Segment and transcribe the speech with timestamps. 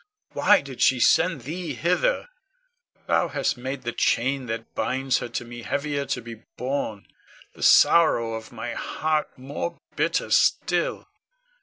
[0.31, 2.29] Why did she send thee hither?
[3.05, 7.05] Thou hast made the chain that binds her to me heavier to be borne;
[7.53, 11.07] the sorrow of my heart more bitter still.